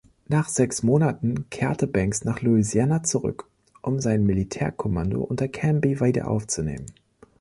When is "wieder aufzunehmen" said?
6.01-6.87